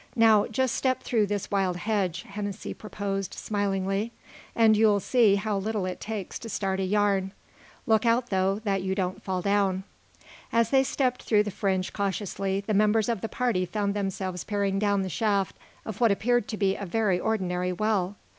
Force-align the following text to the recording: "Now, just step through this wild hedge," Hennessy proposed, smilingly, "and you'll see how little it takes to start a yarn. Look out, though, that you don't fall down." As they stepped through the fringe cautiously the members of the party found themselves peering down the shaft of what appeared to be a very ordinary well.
"Now, 0.15 0.47
just 0.47 0.73
step 0.73 1.03
through 1.03 1.27
this 1.27 1.51
wild 1.51 1.77
hedge," 1.77 2.23
Hennessy 2.23 2.73
proposed, 2.73 3.35
smilingly, 3.35 4.11
"and 4.55 4.75
you'll 4.75 4.99
see 4.99 5.35
how 5.35 5.59
little 5.59 5.85
it 5.85 6.01
takes 6.01 6.39
to 6.39 6.49
start 6.49 6.79
a 6.79 6.83
yarn. 6.83 7.33
Look 7.85 8.03
out, 8.03 8.31
though, 8.31 8.57
that 8.63 8.81
you 8.81 8.95
don't 8.95 9.21
fall 9.21 9.43
down." 9.43 9.83
As 10.51 10.71
they 10.71 10.83
stepped 10.83 11.21
through 11.21 11.43
the 11.43 11.51
fringe 11.51 11.93
cautiously 11.93 12.61
the 12.61 12.73
members 12.73 13.09
of 13.09 13.21
the 13.21 13.29
party 13.29 13.63
found 13.63 13.93
themselves 13.93 14.43
peering 14.43 14.79
down 14.79 15.03
the 15.03 15.07
shaft 15.07 15.55
of 15.85 16.01
what 16.01 16.11
appeared 16.11 16.47
to 16.47 16.57
be 16.57 16.75
a 16.75 16.83
very 16.87 17.19
ordinary 17.19 17.71
well. 17.71 18.15